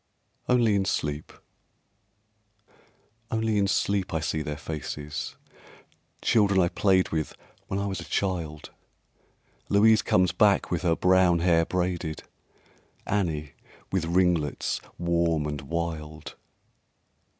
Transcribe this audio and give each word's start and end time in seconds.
"Only 0.49 0.73
in 0.73 0.85
Sleep" 0.85 1.31
Only 3.29 3.59
in 3.59 3.67
sleep 3.67 4.15
I 4.15 4.19
see 4.19 4.41
their 4.41 4.57
faces, 4.57 5.35
Children 6.23 6.59
I 6.59 6.69
played 6.69 7.09
with 7.09 7.35
when 7.67 7.79
I 7.79 7.85
was 7.85 7.99
a 7.99 8.03
child, 8.05 8.71
Louise 9.69 10.01
comes 10.01 10.31
back 10.31 10.71
with 10.71 10.81
her 10.81 10.95
brown 10.95 11.37
hair 11.37 11.65
braided, 11.67 12.23
Annie 13.05 13.53
with 13.91 14.05
ringlets 14.05 14.81
warm 14.97 15.45
and 15.45 15.61
wild. 15.61 16.33